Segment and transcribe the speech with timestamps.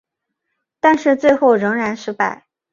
[0.79, 2.47] 但是最后仍然失败。